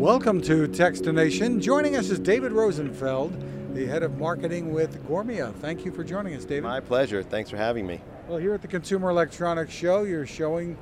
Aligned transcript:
Welcome 0.00 0.40
to 0.44 0.66
Techstination. 0.66 1.60
Joining 1.60 1.94
us 1.94 2.08
is 2.08 2.18
David 2.18 2.52
Rosenfeld, 2.52 3.74
the 3.74 3.84
head 3.84 4.02
of 4.02 4.16
marketing 4.16 4.72
with 4.72 5.06
Gourmia. 5.06 5.54
Thank 5.56 5.84
you 5.84 5.92
for 5.92 6.02
joining 6.02 6.34
us, 6.34 6.46
David. 6.46 6.62
My 6.62 6.80
pleasure. 6.80 7.22
Thanks 7.22 7.50
for 7.50 7.58
having 7.58 7.86
me. 7.86 8.00
Well, 8.26 8.38
here 8.38 8.54
at 8.54 8.62
the 8.62 8.66
Consumer 8.66 9.10
Electronics 9.10 9.74
Show, 9.74 10.04
you're 10.04 10.24
showing 10.24 10.78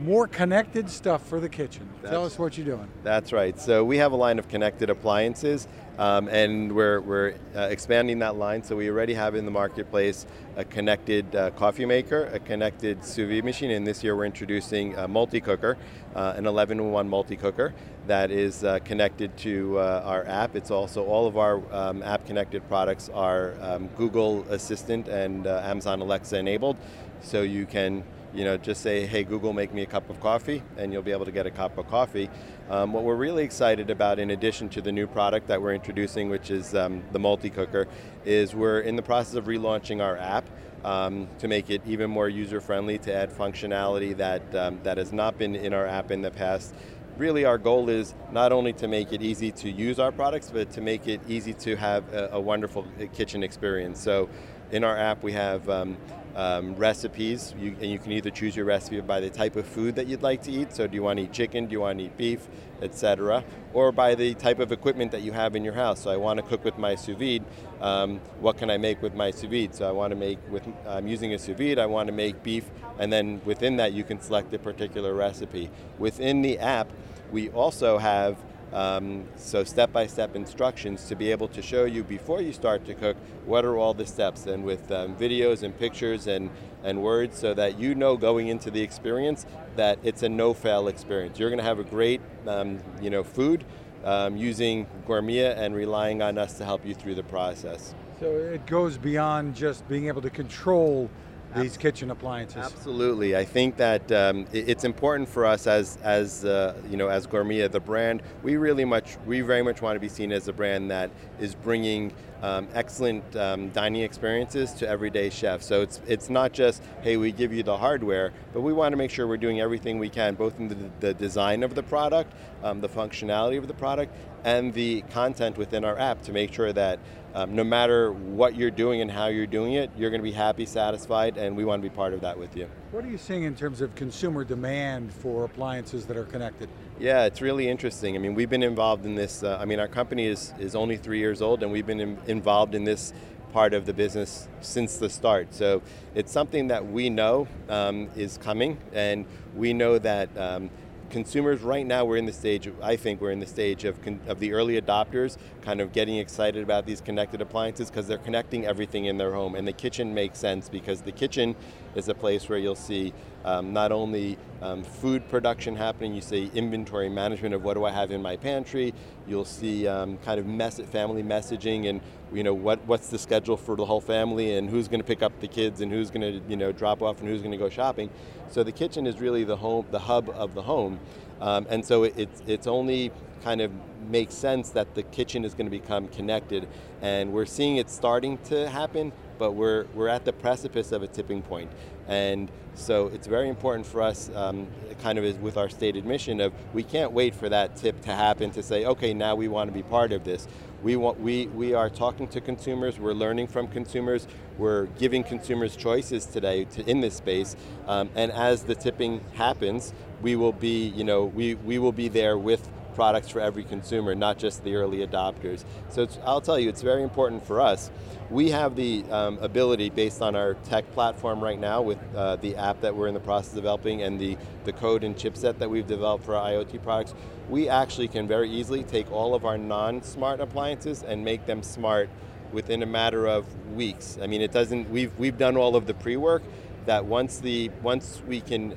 more 0.00 0.26
connected 0.26 0.88
stuff 0.88 1.26
for 1.26 1.40
the 1.40 1.48
kitchen. 1.48 1.88
That's, 2.00 2.12
Tell 2.12 2.24
us 2.24 2.38
what 2.38 2.56
you're 2.56 2.66
doing. 2.66 2.88
That's 3.04 3.32
right. 3.32 3.58
So 3.58 3.84
we 3.84 3.98
have 3.98 4.12
a 4.12 4.16
line 4.16 4.38
of 4.38 4.48
connected 4.48 4.88
appliances, 4.88 5.68
um, 5.98 6.28
and 6.28 6.72
we're, 6.74 7.00
we're 7.00 7.34
uh, 7.54 7.68
expanding 7.70 8.18
that 8.20 8.36
line. 8.36 8.62
So 8.62 8.76
we 8.76 8.88
already 8.88 9.14
have 9.14 9.34
in 9.34 9.44
the 9.44 9.50
marketplace 9.50 10.26
a 10.56 10.64
connected 10.64 11.34
uh, 11.36 11.50
coffee 11.50 11.84
maker, 11.84 12.24
a 12.32 12.38
connected 12.38 13.04
sous 13.04 13.28
vide 13.28 13.44
machine, 13.44 13.70
and 13.70 13.86
this 13.86 14.02
year 14.02 14.16
we're 14.16 14.24
introducing 14.24 14.94
a 14.96 15.06
multi-cooker, 15.06 15.76
uh, 16.14 16.34
an 16.36 16.44
11-in-1 16.44 17.06
multi-cooker 17.06 17.74
that 18.06 18.30
is 18.30 18.64
uh, 18.64 18.78
connected 18.80 19.36
to 19.36 19.78
uh, 19.78 20.02
our 20.04 20.26
app. 20.26 20.56
It's 20.56 20.70
also 20.70 21.04
all 21.04 21.26
of 21.26 21.36
our 21.36 21.60
um, 21.72 22.02
app-connected 22.02 22.66
products 22.68 23.10
are 23.12 23.54
um, 23.60 23.88
Google 23.96 24.44
Assistant 24.48 25.08
and 25.08 25.46
uh, 25.46 25.60
Amazon 25.64 26.00
Alexa 26.00 26.38
enabled, 26.38 26.76
so 27.20 27.42
you 27.42 27.66
can 27.66 28.02
you 28.32 28.44
know, 28.44 28.56
just 28.56 28.80
say, 28.82 29.06
hey, 29.06 29.24
Google, 29.24 29.52
make 29.52 29.74
me 29.74 29.82
a 29.82 29.86
cup 29.86 30.08
of 30.08 30.20
coffee, 30.20 30.62
and 30.76 30.92
you'll 30.92 31.02
be 31.02 31.10
able 31.10 31.24
to 31.24 31.32
get 31.32 31.46
a 31.46 31.50
cup 31.50 31.78
of 31.78 31.88
coffee. 31.88 32.30
Um, 32.68 32.92
what 32.92 33.02
we're 33.02 33.16
really 33.16 33.42
excited 33.42 33.90
about, 33.90 34.18
in 34.18 34.30
addition 34.30 34.68
to 34.70 34.80
the 34.80 34.92
new 34.92 35.06
product 35.06 35.48
that 35.48 35.60
we're 35.60 35.74
introducing, 35.74 36.30
which 36.30 36.50
is 36.50 36.74
um, 36.74 37.02
the 37.12 37.18
multi-cooker, 37.18 37.88
is 38.24 38.54
we're 38.54 38.80
in 38.80 38.96
the 38.96 39.02
process 39.02 39.34
of 39.34 39.46
relaunching 39.46 40.00
our 40.00 40.16
app 40.16 40.48
um, 40.84 41.28
to 41.38 41.48
make 41.48 41.70
it 41.70 41.82
even 41.86 42.08
more 42.08 42.28
user-friendly, 42.28 42.98
to 42.98 43.12
add 43.12 43.30
functionality 43.32 44.16
that, 44.16 44.54
um, 44.54 44.78
that 44.84 44.96
has 44.96 45.12
not 45.12 45.36
been 45.36 45.56
in 45.56 45.74
our 45.74 45.86
app 45.86 46.10
in 46.10 46.22
the 46.22 46.30
past. 46.30 46.74
Really, 47.18 47.44
our 47.44 47.58
goal 47.58 47.90
is 47.90 48.14
not 48.32 48.52
only 48.52 48.72
to 48.74 48.88
make 48.88 49.12
it 49.12 49.20
easy 49.20 49.50
to 49.52 49.68
use 49.68 49.98
our 49.98 50.12
products, 50.12 50.50
but 50.50 50.70
to 50.70 50.80
make 50.80 51.08
it 51.08 51.20
easy 51.28 51.52
to 51.54 51.76
have 51.76 52.10
a, 52.14 52.30
a 52.32 52.40
wonderful 52.40 52.86
kitchen 53.12 53.42
experience. 53.42 54.00
So 54.00 54.28
in 54.70 54.84
our 54.84 54.96
app, 54.96 55.22
we 55.22 55.32
have 55.32 55.68
um, 55.68 55.98
um, 56.40 56.74
recipes, 56.76 57.54
you, 57.58 57.76
and 57.82 57.90
you 57.90 57.98
can 57.98 58.12
either 58.12 58.30
choose 58.30 58.56
your 58.56 58.64
recipe 58.64 58.98
by 59.02 59.20
the 59.20 59.28
type 59.28 59.56
of 59.56 59.66
food 59.66 59.94
that 59.96 60.06
you'd 60.06 60.22
like 60.22 60.42
to 60.44 60.50
eat. 60.50 60.72
So, 60.72 60.86
do 60.86 60.94
you 60.94 61.02
want 61.02 61.18
to 61.18 61.24
eat 61.24 61.32
chicken? 61.32 61.66
Do 61.66 61.72
you 61.72 61.80
want 61.80 61.98
to 61.98 62.06
eat 62.06 62.16
beef, 62.16 62.48
etc. 62.80 63.44
Or 63.74 63.92
by 63.92 64.14
the 64.14 64.32
type 64.34 64.58
of 64.58 64.72
equipment 64.72 65.12
that 65.12 65.20
you 65.20 65.32
have 65.32 65.54
in 65.54 65.62
your 65.64 65.74
house. 65.74 66.00
So, 66.00 66.10
I 66.10 66.16
want 66.16 66.38
to 66.38 66.42
cook 66.42 66.64
with 66.64 66.78
my 66.78 66.94
sous 66.94 67.18
vide. 67.18 67.44
Um, 67.82 68.20
what 68.40 68.56
can 68.56 68.70
I 68.70 68.78
make 68.78 69.02
with 69.02 69.14
my 69.14 69.30
sous 69.32 69.50
vide? 69.50 69.74
So, 69.74 69.86
I 69.86 69.92
want 69.92 70.12
to 70.12 70.16
make 70.16 70.38
with 70.50 70.66
I'm 70.86 71.06
using 71.06 71.34
a 71.34 71.38
sous 71.38 71.58
vide. 71.58 71.78
I 71.78 71.84
want 71.84 72.06
to 72.06 72.14
make 72.14 72.42
beef, 72.42 72.64
and 72.98 73.12
then 73.12 73.42
within 73.44 73.76
that, 73.76 73.92
you 73.92 74.02
can 74.02 74.18
select 74.18 74.54
a 74.54 74.58
particular 74.58 75.12
recipe. 75.12 75.70
Within 75.98 76.40
the 76.40 76.58
app, 76.58 76.88
we 77.30 77.50
also 77.50 77.98
have 77.98 78.38
um, 78.72 79.24
so 79.36 79.64
step-by-step 79.64 80.36
instructions 80.36 81.06
to 81.08 81.16
be 81.16 81.30
able 81.30 81.48
to 81.48 81.62
show 81.62 81.84
you 81.84 82.04
before 82.04 82.40
you 82.40 82.52
start 82.52 82.84
to 82.86 82.94
cook 82.94 83.16
what 83.44 83.64
are 83.64 83.76
all 83.76 83.94
the 83.94 84.06
steps 84.06 84.46
and 84.46 84.64
with 84.64 84.90
um, 84.92 85.16
videos 85.16 85.62
and 85.62 85.76
pictures 85.78 86.26
and, 86.26 86.50
and 86.84 87.02
words 87.02 87.38
so 87.38 87.52
that 87.54 87.78
you 87.78 87.94
know 87.94 88.16
going 88.16 88.48
into 88.48 88.70
the 88.70 88.80
experience 88.80 89.46
that 89.76 89.98
it's 90.02 90.22
a 90.22 90.28
no-fail 90.28 90.88
experience. 90.88 91.38
You're 91.38 91.50
going 91.50 91.58
to 91.58 91.64
have 91.64 91.78
a 91.78 91.84
great 91.84 92.20
um, 92.46 92.78
you 93.00 93.10
know, 93.10 93.24
food 93.24 93.64
um, 94.04 94.36
using 94.36 94.86
Gourmia 95.06 95.56
and 95.56 95.74
relying 95.74 96.22
on 96.22 96.38
us 96.38 96.58
to 96.58 96.64
help 96.64 96.86
you 96.86 96.94
through 96.94 97.16
the 97.16 97.22
process. 97.24 97.94
So 98.18 98.26
it 98.26 98.66
goes 98.66 98.98
beyond 98.98 99.54
just 99.54 99.88
being 99.88 100.06
able 100.08 100.22
to 100.22 100.30
control 100.30 101.10
these 101.56 101.76
kitchen 101.76 102.10
appliances. 102.10 102.56
Absolutely, 102.56 103.36
I 103.36 103.44
think 103.44 103.76
that 103.76 104.10
um, 104.12 104.46
it's 104.52 104.84
important 104.84 105.28
for 105.28 105.44
us 105.46 105.66
as 105.66 105.98
as 106.02 106.44
uh, 106.44 106.74
you 106.88 106.96
know 106.96 107.08
as 107.08 107.26
Gourmia, 107.26 107.70
the 107.70 107.80
brand. 107.80 108.22
We 108.42 108.56
really 108.56 108.84
much 108.84 109.16
we 109.26 109.40
very 109.40 109.62
much 109.62 109.82
want 109.82 109.96
to 109.96 110.00
be 110.00 110.08
seen 110.08 110.32
as 110.32 110.48
a 110.48 110.52
brand 110.52 110.90
that 110.90 111.10
is 111.38 111.54
bringing 111.54 112.12
um, 112.42 112.68
excellent 112.74 113.36
um, 113.36 113.70
dining 113.70 114.02
experiences 114.02 114.72
to 114.74 114.88
everyday 114.88 115.30
chefs. 115.30 115.66
So 115.66 115.82
it's 115.82 116.00
it's 116.06 116.30
not 116.30 116.52
just 116.52 116.82
hey 117.02 117.16
we 117.16 117.32
give 117.32 117.52
you 117.52 117.62
the 117.62 117.76
hardware, 117.76 118.32
but 118.52 118.62
we 118.62 118.72
want 118.72 118.92
to 118.92 118.96
make 118.96 119.10
sure 119.10 119.26
we're 119.26 119.36
doing 119.36 119.60
everything 119.60 119.98
we 119.98 120.08
can, 120.08 120.34
both 120.34 120.58
in 120.58 120.68
the, 120.68 120.90
the 121.00 121.14
design 121.14 121.62
of 121.62 121.74
the 121.74 121.82
product, 121.82 122.32
um, 122.62 122.80
the 122.80 122.88
functionality 122.88 123.58
of 123.58 123.68
the 123.68 123.74
product, 123.74 124.14
and 124.44 124.72
the 124.74 125.02
content 125.10 125.56
within 125.56 125.84
our 125.84 125.98
app 125.98 126.22
to 126.22 126.32
make 126.32 126.52
sure 126.52 126.72
that 126.72 126.98
um, 127.34 127.54
no 127.54 127.62
matter 127.62 128.12
what 128.12 128.56
you're 128.56 128.70
doing 128.70 129.00
and 129.00 129.10
how 129.10 129.26
you're 129.26 129.46
doing 129.46 129.74
it, 129.74 129.90
you're 129.96 130.10
going 130.10 130.20
to 130.20 130.24
be 130.24 130.32
happy, 130.32 130.66
satisfied, 130.66 131.36
and 131.36 131.56
we 131.56 131.64
want 131.64 131.82
to 131.82 131.88
be 131.88 131.94
part 131.94 132.12
of 132.12 132.22
that 132.22 132.38
with 132.38 132.56
you. 132.56 132.68
What 132.90 133.04
are 133.04 133.08
you 133.08 133.18
seeing 133.18 133.44
in 133.44 133.54
terms 133.54 133.82
of 133.82 133.94
consumer 133.94 134.42
demand 134.42 135.12
for 135.12 135.44
appliances 135.44 136.06
that 136.06 136.16
are 136.16 136.24
connected? 136.24 136.68
Yeah, 136.98 137.24
it's 137.24 137.40
really 137.40 137.68
interesting. 137.68 138.16
I 138.16 138.18
mean, 138.18 138.34
we've 138.34 138.50
been 138.50 138.64
involved 138.64 139.06
in 139.06 139.14
this. 139.14 139.44
Uh, 139.44 139.56
I 139.60 139.64
mean, 139.64 139.78
our 139.78 139.86
company 139.86 140.26
is, 140.26 140.52
is 140.58 140.74
only 140.74 140.96
three 140.96 141.20
years 141.20 141.40
old, 141.40 141.62
and 141.62 141.70
we've 141.70 141.86
been 141.86 142.00
in, 142.00 142.18
involved 142.26 142.74
in 142.74 142.82
this 142.82 143.12
part 143.52 143.74
of 143.74 143.86
the 143.86 143.92
business 143.92 144.48
since 144.60 144.96
the 144.96 145.08
start. 145.08 145.54
So 145.54 145.82
it's 146.16 146.32
something 146.32 146.66
that 146.66 146.84
we 146.84 147.10
know 147.10 147.46
um, 147.68 148.08
is 148.16 148.38
coming, 148.38 148.76
and 148.92 149.24
we 149.54 149.72
know 149.72 149.96
that 149.98 150.36
um, 150.36 150.68
consumers 151.10 151.60
right 151.60 151.86
now 151.86 152.04
we're 152.04 152.16
in 152.16 152.24
the 152.24 152.32
stage 152.32 152.70
i 152.82 152.94
think 152.94 153.20
we're 153.20 153.32
in 153.32 153.40
the 153.40 153.46
stage 153.46 153.84
of, 153.84 153.98
of 154.28 154.38
the 154.38 154.52
early 154.52 154.80
adopters 154.80 155.36
kind 155.60 155.80
of 155.80 155.92
getting 155.92 156.16
excited 156.16 156.62
about 156.62 156.86
these 156.86 157.00
connected 157.00 157.42
appliances 157.42 157.90
because 157.90 158.06
they're 158.06 158.18
connecting 158.18 158.64
everything 158.64 159.06
in 159.06 159.18
their 159.18 159.32
home 159.32 159.54
and 159.54 159.66
the 159.66 159.72
kitchen 159.72 160.14
makes 160.14 160.38
sense 160.38 160.68
because 160.68 161.02
the 161.02 161.12
kitchen 161.12 161.56
is 161.94 162.08
a 162.08 162.14
place 162.14 162.48
where 162.48 162.58
you'll 162.58 162.74
see 162.74 163.12
um, 163.44 163.72
not 163.72 163.90
only 163.90 164.36
um, 164.60 164.82
food 164.82 165.26
production 165.28 165.74
happening, 165.74 166.14
you 166.14 166.20
see 166.20 166.50
inventory 166.54 167.08
management 167.08 167.54
of 167.54 167.64
what 167.64 167.74
do 167.74 167.84
I 167.84 167.90
have 167.90 168.10
in 168.10 168.20
my 168.20 168.36
pantry. 168.36 168.92
You'll 169.26 169.46
see 169.46 169.88
um, 169.88 170.18
kind 170.18 170.38
of 170.38 170.46
mess- 170.46 170.80
family 170.80 171.22
messaging 171.22 171.88
and 171.88 172.00
you 172.32 172.42
know 172.44 172.54
what 172.54 172.84
what's 172.86 173.08
the 173.08 173.18
schedule 173.18 173.56
for 173.56 173.76
the 173.76 173.84
whole 173.84 174.00
family 174.00 174.54
and 174.54 174.68
who's 174.68 174.88
going 174.88 175.00
to 175.00 175.06
pick 175.06 175.22
up 175.22 175.38
the 175.40 175.48
kids 175.48 175.80
and 175.80 175.90
who's 175.90 176.10
going 176.10 176.20
to 176.20 176.40
you 176.48 176.56
know 176.56 176.70
drop 176.72 177.02
off 177.02 177.20
and 177.20 177.28
who's 177.28 177.40
going 177.40 177.52
to 177.52 177.58
go 177.58 177.68
shopping. 177.68 178.10
So 178.50 178.62
the 178.62 178.72
kitchen 178.72 179.06
is 179.06 179.20
really 179.20 179.44
the 179.44 179.56
home, 179.56 179.86
the 179.90 179.98
hub 179.98 180.28
of 180.30 180.54
the 180.54 180.62
home, 180.62 181.00
um, 181.40 181.66
and 181.70 181.84
so 181.84 182.04
it, 182.04 182.14
it's 182.16 182.42
it's 182.46 182.66
only 182.66 183.10
kind 183.42 183.60
of 183.60 183.72
makes 184.08 184.34
sense 184.34 184.70
that 184.70 184.94
the 184.94 185.02
kitchen 185.04 185.44
is 185.44 185.54
going 185.54 185.66
to 185.66 185.70
become 185.70 186.08
connected, 186.08 186.68
and 187.00 187.32
we're 187.32 187.46
seeing 187.46 187.78
it 187.78 187.88
starting 187.88 188.38
to 188.44 188.68
happen 188.68 189.12
but 189.40 189.52
we're, 189.52 189.86
we're 189.94 190.06
at 190.06 190.24
the 190.24 190.32
precipice 190.32 190.92
of 190.92 191.02
a 191.02 191.08
tipping 191.08 191.40
point. 191.40 191.70
And 192.06 192.50
so 192.74 193.08
it's 193.08 193.26
very 193.26 193.48
important 193.48 193.86
for 193.86 194.02
us, 194.02 194.30
um, 194.36 194.68
kind 195.02 195.18
of 195.18 195.42
with 195.42 195.56
our 195.56 195.70
stated 195.70 196.04
mission 196.04 196.40
of 196.40 196.52
we 196.74 196.82
can't 196.82 197.10
wait 197.10 197.34
for 197.34 197.48
that 197.48 197.74
tip 197.74 198.02
to 198.02 198.14
happen 198.14 198.50
to 198.50 198.62
say, 198.62 198.84
okay, 198.84 199.14
now 199.14 199.34
we 199.34 199.48
want 199.48 199.68
to 199.68 199.72
be 199.72 199.82
part 199.82 200.12
of 200.12 200.24
this. 200.24 200.46
We, 200.82 200.96
want, 200.96 201.18
we, 201.20 201.46
we 201.48 201.74
are 201.74 201.88
talking 201.90 202.28
to 202.28 202.40
consumers, 202.40 202.98
we're 202.98 203.12
learning 203.12 203.48
from 203.48 203.66
consumers, 203.68 204.26
we're 204.58 204.86
giving 204.86 205.24
consumers 205.24 205.74
choices 205.74 206.26
today 206.26 206.64
to, 206.64 206.88
in 206.88 207.00
this 207.00 207.16
space, 207.16 207.56
um, 207.86 208.08
and 208.14 208.30
as 208.32 208.64
the 208.64 208.74
tipping 208.74 209.22
happens, 209.34 209.92
we 210.22 210.36
will 210.36 210.52
be, 210.52 210.88
you 210.88 211.04
know, 211.04 211.24
we, 211.24 211.54
we 211.54 211.78
will 211.78 211.92
be 211.92 212.08
there 212.08 212.38
with 212.38 212.66
products 212.94 213.28
for 213.28 213.40
every 213.40 213.64
consumer, 213.64 214.14
not 214.14 214.38
just 214.38 214.64
the 214.64 214.74
early 214.74 215.06
adopters. 215.06 215.64
So 215.88 216.08
I'll 216.24 216.40
tell 216.40 216.58
you, 216.58 216.68
it's 216.68 216.82
very 216.82 217.02
important 217.02 217.46
for 217.46 217.60
us. 217.60 217.90
We 218.30 218.50
have 218.50 218.76
the 218.76 219.04
um, 219.10 219.38
ability, 219.38 219.90
based 219.90 220.22
on 220.22 220.36
our 220.36 220.54
tech 220.54 220.90
platform 220.92 221.42
right 221.42 221.58
now, 221.58 221.82
with 221.82 221.98
uh, 222.14 222.36
the 222.36 222.56
app 222.56 222.80
that 222.82 222.94
we're 222.94 223.08
in 223.08 223.14
the 223.14 223.20
process 223.20 223.50
of 223.50 223.56
developing 223.56 224.02
and 224.02 224.20
the, 224.20 224.36
the 224.64 224.72
code 224.72 225.02
and 225.02 225.16
chipset 225.16 225.58
that 225.58 225.68
we've 225.68 225.86
developed 225.86 226.24
for 226.24 226.36
our 226.36 226.50
IoT 226.50 226.82
products, 226.82 227.14
we 227.48 227.68
actually 227.68 228.06
can 228.08 228.28
very 228.28 228.48
easily 228.48 228.84
take 228.84 229.10
all 229.10 229.34
of 229.34 229.44
our 229.44 229.58
non-smart 229.58 230.40
appliances 230.40 231.02
and 231.02 231.24
make 231.24 231.46
them 231.46 231.62
smart 231.62 232.08
within 232.52 232.82
a 232.82 232.86
matter 232.86 233.26
of 233.26 233.44
weeks. 233.74 234.18
I 234.22 234.26
mean, 234.26 234.42
it 234.42 234.52
doesn't. 234.52 234.90
We've 234.90 235.16
we've 235.18 235.38
done 235.38 235.56
all 235.56 235.76
of 235.76 235.86
the 235.86 235.94
pre-work. 235.94 236.42
That 236.86 237.04
once 237.04 237.38
the 237.38 237.70
once 237.82 238.22
we 238.26 238.40
can 238.40 238.76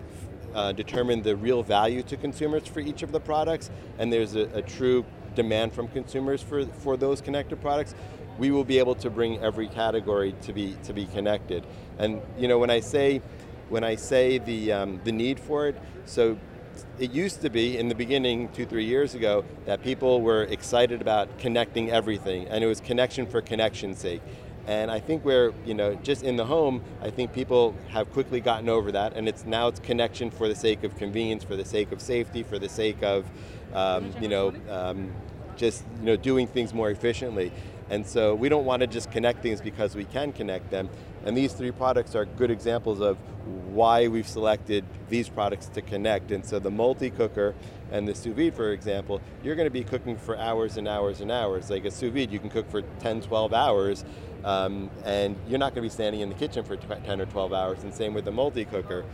uh, 0.53 0.72
determine 0.72 1.22
the 1.22 1.36
real 1.36 1.64
value 1.64 2.03
to 2.03 2.18
consumers 2.18 2.68
for 2.68 2.80
each 2.80 3.03
of 3.03 3.11
the 3.11 3.20
products, 3.20 3.70
and 3.97 4.11
there's 4.11 4.35
a, 4.35 4.44
a, 4.53 4.61
true 4.61 5.05
demand 5.35 5.73
from 5.73 5.88
consumers 5.88 6.41
for, 6.41 6.66
for 6.66 6.96
those 6.97 7.22
connected 7.22 7.59
products, 7.61 7.96
we 8.38 8.52
will 8.52 8.64
be 8.64 8.79
able 8.79 8.96
to 8.96 9.09
bring 9.09 9.40
every 9.40 9.67
category 9.67 10.35
to 10.41 10.53
be 10.53 10.76
to 10.84 10.94
be 10.94 11.05
connected. 11.05 11.66
And 11.97 12.22
you 12.38 12.47
know, 12.47 12.58
when 12.58 12.70
I 12.70 12.79
say 12.79 13.22
when 13.70 13.84
I 13.84 13.96
say 13.96 14.38
the 14.38 14.72
um, 14.72 15.02
the 15.03 15.11
need 15.11 15.40
for 15.40 15.67
it, 15.67 15.76
so 16.05 16.38
it 17.00 17.11
used 17.11 17.41
to 17.41 17.50
be 17.50 17.78
in 17.78 17.88
the 17.88 17.96
beginning 17.96 18.50
two 18.50 18.66
three 18.66 18.85
years 18.85 19.14
ago 19.14 19.46
that 19.66 19.84
people 19.84 20.22
were 20.22 20.44
excited 20.44 21.02
about 21.02 21.38
connecting 21.38 21.91
everything, 21.91 22.47
and 22.47 22.64
it 22.64 22.67
was 22.67 22.79
connection 22.79 23.26
for 23.26 23.41
connection's 23.41 24.00
sake. 24.00 24.22
And 24.68 24.90
I 24.90 25.00
think 25.00 25.26
we're, 25.26 25.54
you 25.66 25.74
know, 25.74 25.96
just 25.96 26.24
in 26.24 26.38
the 26.38 26.46
home, 26.46 26.82
I 27.02 27.10
think 27.10 27.34
people 27.34 27.76
have 27.90 28.12
quickly 28.14 28.40
gotten 28.40 28.70
over 28.70 28.92
that, 28.94 29.14
and 29.14 29.28
it's 29.28 29.46
now 29.46 29.68
it's 29.68 29.80
connection 29.80 30.32
for 30.32 30.48
the 30.48 30.56
sake 30.56 30.84
of 30.84 30.96
convenience, 30.98 31.44
for 31.44 31.56
the 31.56 31.66
sake 31.66 31.92
of 31.92 32.02
safety, 32.02 32.44
for 32.44 32.58
the 32.60 32.70
sake 32.70 33.04
of, 33.04 33.26
um, 33.74 34.14
you 34.22 34.30
know, 34.30 34.54
um, 34.70 35.12
just 35.56 35.84
you 36.00 36.06
know 36.06 36.16
doing 36.16 36.48
things 36.48 36.74
more 36.74 36.90
efficiently. 36.90 37.52
And 37.90 38.08
so 38.08 38.34
we 38.34 38.50
don't 38.50 38.66
want 38.66 38.80
to 38.80 38.88
just 38.88 39.12
connect 39.12 39.44
things 39.44 39.62
because 39.62 39.96
we 39.96 40.06
can 40.06 40.32
connect 40.32 40.72
them. 40.72 40.90
And 41.26 41.38
these 41.38 41.54
three 41.54 41.72
products 41.72 42.16
are 42.16 42.26
good 42.26 42.50
examples 42.50 43.02
of 43.02 43.18
why 43.74 44.08
we've 44.08 44.28
selected 44.28 44.86
these 45.10 45.30
products 45.30 45.68
to 45.68 45.82
connect. 45.82 46.32
And 46.32 46.46
so 46.46 46.60
the 46.60 46.72
multi 46.72 47.10
cooker 47.10 47.54
and 47.92 48.08
the 48.08 48.16
sous 48.16 48.34
vide, 48.34 48.56
for 48.56 48.72
example, 48.72 49.22
you're 49.44 49.56
going 49.56 49.68
to 49.68 49.72
be 49.72 49.84
cooking 49.84 50.18
for 50.18 50.38
hours 50.38 50.78
and 50.78 50.88
hours 50.88 51.22
and 51.22 51.32
hours. 51.32 51.70
Like 51.70 51.86
a 51.86 51.92
sous 51.92 52.12
vide, 52.12 52.32
you 52.32 52.40
can 52.40 52.50
cook 52.50 52.70
for 52.70 52.82
10, 52.82 53.22
12 53.22 53.54
hours, 53.54 54.06
um, 54.43 54.90
and 55.05 55.35
you're 55.47 55.59
not 55.59 55.73
going 55.73 55.84
to 55.84 55.90
be 55.90 55.93
standing 55.93 56.22
in 56.22 56.29
the 56.29 56.35
kitchen 56.35 56.63
for 56.63 56.75
10 56.75 57.22
or 57.22 57.25
12 57.25 57.53
hours. 57.53 57.84
And 57.84 57.93
same 57.93 58.13
with 58.13 58.25
the 58.25 58.31
multi 58.31 58.66
cooker. 58.66 59.05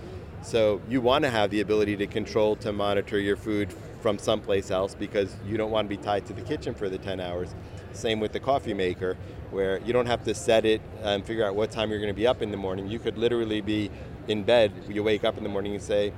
So 0.41 0.81
you 0.87 1.01
want 1.01 1.23
to 1.25 1.29
have 1.29 1.49
the 1.49 1.61
ability 1.61 1.97
to 1.97 2.07
control 2.07 2.55
to 2.57 2.71
monitor 2.71 3.19
your 3.19 3.35
food 3.35 3.73
from 4.01 4.17
someplace 4.17 4.71
else 4.71 4.95
because 4.95 5.35
you 5.45 5.57
don't 5.57 5.71
want 5.71 5.89
to 5.89 5.95
be 5.95 6.01
tied 6.01 6.25
to 6.27 6.33
the 6.33 6.41
kitchen 6.41 6.73
for 6.73 6.89
the 6.89 6.97
10 6.97 7.19
hours. 7.19 7.53
Same 7.91 8.19
with 8.19 8.31
the 8.31 8.39
coffee 8.39 8.73
maker, 8.73 9.17
where 9.51 9.79
you 9.79 9.91
don't 9.91 10.05
have 10.05 10.23
to 10.23 10.33
set 10.33 10.65
it 10.65 10.81
and 11.01 11.25
figure 11.25 11.45
out 11.45 11.55
what 11.55 11.71
time 11.71 11.89
you're 11.89 11.99
going 11.99 12.13
to 12.13 12.17
be 12.17 12.27
up 12.27 12.41
in 12.41 12.51
the 12.51 12.57
morning. 12.57 12.87
You 12.87 12.99
could 12.99 13.17
literally 13.17 13.61
be 13.61 13.91
in 14.27 14.43
bed, 14.43 14.71
you 14.87 15.03
wake 15.03 15.23
up 15.23 15.37
in 15.37 15.43
the 15.43 15.49
morning 15.49 15.73
and 15.73 15.83
say, 15.83 16.13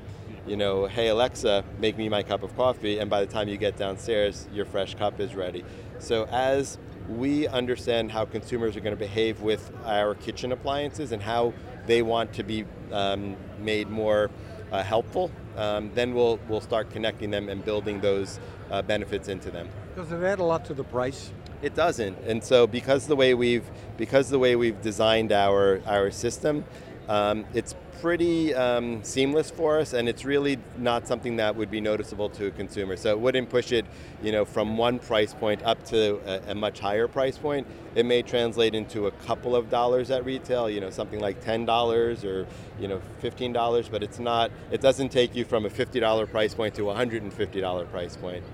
you 0.45 0.57
know, 0.57 0.85
hey 0.85 1.07
Alexa, 1.07 1.63
make 1.79 1.97
me 1.97 2.09
my 2.09 2.23
cup 2.23 2.43
of 2.43 2.55
coffee, 2.55 2.99
and 2.99 3.09
by 3.09 3.23
the 3.23 3.31
time 3.31 3.47
you 3.47 3.57
get 3.57 3.77
downstairs, 3.77 4.47
your 4.53 4.65
fresh 4.65 4.95
cup 4.95 5.19
is 5.19 5.33
ready. 5.33 5.63
So 5.99 6.25
as 6.25 6.77
we 7.17 7.47
understand 7.47 8.11
how 8.11 8.25
consumers 8.25 8.75
are 8.75 8.79
going 8.79 8.95
to 8.95 8.99
behave 8.99 9.41
with 9.41 9.71
our 9.85 10.15
kitchen 10.15 10.51
appliances 10.51 11.11
and 11.11 11.21
how 11.21 11.53
they 11.85 12.01
want 12.01 12.33
to 12.33 12.43
be 12.43 12.65
um, 12.91 13.35
made 13.59 13.89
more 13.89 14.29
uh, 14.71 14.83
helpful, 14.83 15.31
um, 15.57 15.91
then 15.93 16.13
we'll 16.13 16.39
we'll 16.47 16.61
start 16.61 16.89
connecting 16.89 17.29
them 17.29 17.49
and 17.49 17.63
building 17.65 17.99
those 17.99 18.39
uh, 18.69 18.81
benefits 18.81 19.27
into 19.27 19.51
them. 19.51 19.67
Does 19.95 20.11
it 20.11 20.23
add 20.23 20.39
a 20.39 20.43
lot 20.43 20.63
to 20.65 20.73
the 20.73 20.83
price? 20.83 21.31
It 21.61 21.75
doesn't, 21.75 22.17
and 22.25 22.43
so 22.43 22.65
because 22.65 23.07
the 23.07 23.15
way 23.15 23.33
we've 23.33 23.69
because 23.97 24.29
the 24.29 24.39
way 24.39 24.55
we've 24.55 24.81
designed 24.81 25.31
our 25.31 25.81
our 25.85 26.09
system, 26.09 26.63
um, 27.11 27.43
it's 27.53 27.75
pretty 27.99 28.55
um, 28.55 29.03
seamless 29.03 29.51
for 29.51 29.79
us, 29.79 29.91
and 29.91 30.07
it's 30.07 30.23
really 30.23 30.57
not 30.77 31.09
something 31.09 31.35
that 31.35 31.53
would 31.53 31.69
be 31.69 31.81
noticeable 31.81 32.29
to 32.29 32.45
a 32.47 32.51
consumer. 32.51 32.95
So 32.95 33.09
it 33.09 33.19
wouldn't 33.19 33.49
push 33.49 33.73
it, 33.73 33.85
you 34.23 34.31
know, 34.31 34.45
from 34.45 34.77
one 34.77 34.97
price 34.97 35.33
point 35.33 35.61
up 35.63 35.83
to 35.87 36.21
a, 36.25 36.51
a, 36.51 36.55
much 36.55 36.79
higher 36.79 37.09
price 37.09 37.37
point. 37.37 37.67
It 37.95 38.05
may 38.05 38.21
translate 38.21 38.73
into 38.75 39.07
a 39.07 39.11
couple 39.11 39.57
of 39.57 39.69
dollars 39.69 40.09
at 40.09 40.23
retail, 40.23 40.69
you 40.69 40.79
know, 40.79 40.89
something 40.89 41.19
like 41.19 41.43
ten 41.43 41.65
dollars 41.65 42.23
or 42.23 42.47
you 42.79 42.87
know, 42.87 43.01
fifteen 43.19 43.51
dollars, 43.51 43.89
but 43.89 44.03
it's 44.03 44.19
not. 44.19 44.49
It 44.71 44.79
doesn't 44.79 45.09
take 45.09 45.35
you 45.35 45.43
from 45.43 45.65
a 45.65 45.69
fifty 45.69 45.99
dollar 45.99 46.25
price 46.25 46.53
point 46.53 46.75
to 46.75 46.89
a 46.91 46.95
hundred 46.95 47.23
and 47.23 47.33
fifty 47.33 47.59
dollar 47.59 47.85
price 47.85 48.15
point. 48.15 48.45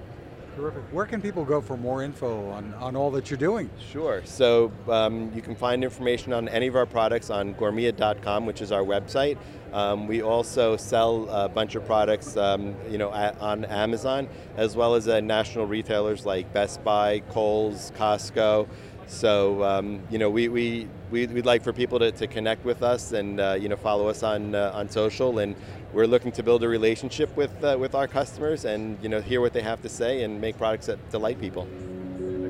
Terrific. 0.57 0.81
Where 0.91 1.05
can 1.05 1.21
people 1.21 1.45
go 1.45 1.61
for 1.61 1.77
more 1.77 2.01
info 2.01 2.49
on, 2.49 2.73
on 2.75 2.95
all 2.95 3.11
that 3.11 3.29
you're 3.29 3.37
doing? 3.37 3.69
Sure. 3.91 4.23
So 4.25 4.71
um, 4.89 5.31
you 5.35 5.41
can 5.43 5.55
find 5.55 5.83
information 5.83 6.33
on 6.33 6.49
any 6.49 6.65
of 6.65 6.75
our 6.75 6.87
products 6.87 7.29
on 7.29 7.53
gourmia.com, 7.53 8.47
which 8.47 8.61
is 8.63 8.71
our 8.71 8.81
website. 8.81 9.37
Um, 9.71 10.07
we 10.07 10.23
also 10.23 10.75
sell 10.75 11.29
a 11.29 11.47
bunch 11.47 11.75
of 11.75 11.85
products, 11.85 12.35
um, 12.37 12.75
you 12.89 12.97
know, 12.97 13.13
at, 13.13 13.39
on 13.39 13.65
Amazon, 13.65 14.27
as 14.55 14.75
well 14.75 14.95
as 14.95 15.07
uh, 15.07 15.19
national 15.19 15.67
retailers 15.67 16.25
like 16.25 16.51
Best 16.53 16.83
Buy, 16.83 17.19
Kohl's, 17.29 17.91
Costco. 17.91 18.67
So 19.07 19.63
um, 19.63 20.01
you 20.09 20.17
know, 20.17 20.29
we, 20.29 20.49
we, 20.49 20.87
we, 21.11 21.25
would 21.27 21.45
like 21.45 21.63
for 21.63 21.73
people 21.73 21.97
to, 21.99 22.11
to 22.11 22.27
connect 22.27 22.65
with 22.65 22.83
us 22.83 23.13
and 23.13 23.39
uh, 23.39 23.57
you 23.59 23.69
know 23.69 23.77
follow 23.77 24.07
us 24.07 24.21
on 24.21 24.53
uh, 24.53 24.71
on 24.73 24.89
social, 24.89 25.39
and 25.39 25.55
we're 25.93 26.05
looking 26.05 26.31
to 26.33 26.43
build 26.43 26.63
a 26.63 26.67
relationship 26.67 27.35
with 27.35 27.63
uh, 27.63 27.77
with 27.79 27.95
our 27.95 28.07
customers 28.07 28.65
and 28.65 28.97
you 29.01 29.09
know 29.09 29.21
hear 29.21 29.41
what 29.41 29.53
they 29.53 29.61
have 29.61 29.81
to 29.81 29.89
say 29.89 30.23
and 30.23 30.39
make 30.39 30.57
products 30.57 30.87
that 30.87 31.09
delight 31.09 31.39
people. 31.39 31.67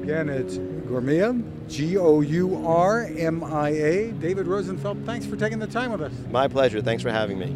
Again, 0.01 0.30
it's 0.30 0.57
Gourmia, 0.57 1.44
G 1.69 1.98
O 1.98 2.21
U 2.21 2.65
R 2.65 3.07
M 3.18 3.44
I 3.44 3.69
A. 3.69 4.12
David 4.13 4.48
Rosenfeld, 4.48 5.06
thanks 5.06 5.25
for 5.25 5.36
taking 5.36 5.59
the 5.59 5.68
time 5.68 5.92
with 5.92 6.01
us. 6.01 6.13
My 6.31 6.48
pleasure. 6.48 6.81
Thanks 6.81 7.04
for 7.04 7.12
having 7.12 7.38
me. 7.38 7.56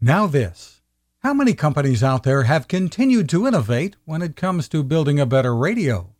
Now 0.00 0.26
this. 0.26 0.80
How 1.20 1.34
many 1.34 1.54
companies 1.54 2.02
out 2.02 2.22
there 2.22 2.44
have 2.44 2.68
continued 2.68 3.28
to 3.30 3.46
innovate 3.46 3.96
when 4.04 4.22
it 4.22 4.36
comes 4.36 4.68
to 4.68 4.82
building 4.82 5.18
a 5.18 5.26
better 5.26 5.54
radio? 5.54 6.15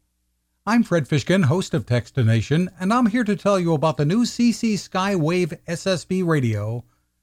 I'm 0.69 0.83
Fred 0.83 1.09
Fishkin, 1.09 1.45
host 1.45 1.75
of 1.75 1.87
Techstination, 1.87 2.67
and 2.81 2.93
I'm 2.93 3.07
here 3.07 3.23
to 3.23 3.37
tell 3.37 3.61
you 3.61 3.73
about 3.73 3.99
the 3.99 4.05
new 4.05 4.25
CC 4.25 4.75
Skywave 4.75 5.57
SSB 5.69 6.27
radio 6.27 6.83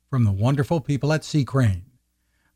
from 0.10 0.24
the 0.24 0.32
wonderful 0.32 0.80
people 0.80 1.12
at 1.12 1.26
C. 1.26 1.44
Crane. 1.44 1.84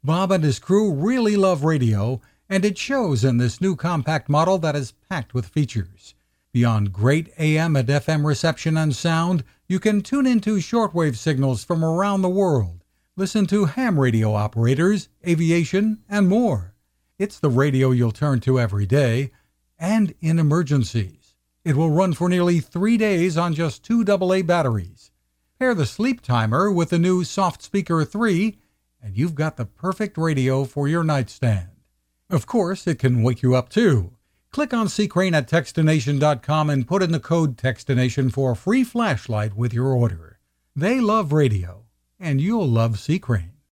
Bob 0.02 0.32
and 0.32 0.46
his 0.46 0.60
crew 0.60 0.94
really 0.94 1.36
love 1.36 1.66
radio, 1.66 2.22
and 2.48 2.64
it 2.64 2.78
shows 2.78 3.26
in 3.26 3.36
this 3.38 3.60
new 3.60 3.76
compact 3.76 4.30
model 4.30 4.58
that 4.60 4.78
is 4.78 4.94
packed 5.10 5.34
with 5.34 5.48
features. 5.48 6.16
Beyond 6.54 6.94
great 6.94 7.34
AM 7.38 7.76
and 7.76 7.90
FM 7.90 8.26
reception 8.26 8.78
and 8.78 8.96
sound, 8.96 9.44
you 9.68 9.82
can 9.82 10.00
tune 10.00 10.26
into 10.26 10.56
shortwave 10.56 11.18
signals 11.18 11.66
from 11.66 11.84
around 11.84 12.22
the 12.22 12.30
world, 12.30 12.86
listen 13.18 13.46
to 13.48 13.66
ham 13.66 14.00
radio 14.00 14.34
operators, 14.34 15.10
aviation, 15.28 16.02
and 16.08 16.30
more. 16.30 16.76
It's 17.20 17.40
the 17.40 17.50
radio 17.50 17.92
you'll 17.92 18.14
turn 18.14 18.40
to 18.40 18.58
every 18.58 18.86
day 18.86 19.32
and 19.80 20.14
in 20.22 20.40
emergencies. 20.40 21.36
It 21.64 21.76
will 21.76 21.92
run 21.92 22.14
for 22.14 22.30
nearly 22.30 22.60
three 22.60 22.98
days 22.98 23.38
on 23.38 23.54
just 23.54 23.84
two 23.84 24.06
AA 24.08 24.42
batteries. 24.42 25.12
Pair 25.60 25.74
the 25.74 25.86
sleep 25.86 26.22
timer 26.22 26.72
with 26.72 26.92
the 26.92 27.00
new 27.00 27.24
Soft 27.24 27.62
Speaker 27.62 28.06
3, 28.06 28.58
and 29.02 29.18
you've 29.18 29.36
got 29.36 29.58
the 29.58 29.66
perfect 29.66 30.18
radio 30.18 30.64
for 30.64 30.88
your 30.88 31.04
nightstand. 31.04 31.70
Of 32.30 32.46
course, 32.46 32.88
it 32.88 33.00
can 33.00 33.24
wake 33.24 33.42
you 33.42 33.56
up 33.56 33.70
too. 33.70 34.14
Click 34.52 34.74
on 34.74 34.88
Crane 34.88 35.36
at 35.36 35.50
Techstination.com 35.50 36.70
and 36.70 36.88
put 36.88 37.04
in 37.04 37.12
the 37.12 37.20
code 37.20 37.58
Techstination 37.58 38.32
for 38.32 38.52
a 38.52 38.56
free 38.56 38.84
flashlight 38.84 39.56
with 39.56 39.74
your 39.74 39.88
order. 39.88 40.40
They 40.76 41.00
love 41.00 41.34
radio, 41.34 41.86
and 42.20 42.40
you'll 42.40 42.68
love 42.68 43.00
Crane. 43.22 43.57